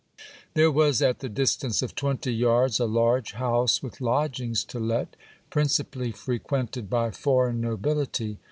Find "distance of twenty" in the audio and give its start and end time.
1.29-2.33